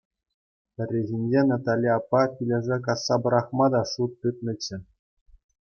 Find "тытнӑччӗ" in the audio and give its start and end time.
4.19-4.77